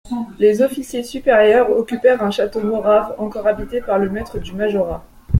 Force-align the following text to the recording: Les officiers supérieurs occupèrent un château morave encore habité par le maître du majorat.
Les 0.39 0.63
officiers 0.63 1.03
supérieurs 1.03 1.69
occupèrent 1.77 2.23
un 2.23 2.31
château 2.31 2.61
morave 2.61 3.13
encore 3.19 3.45
habité 3.45 3.81
par 3.81 3.99
le 3.99 4.09
maître 4.09 4.39
du 4.39 4.51
majorat. 4.53 5.05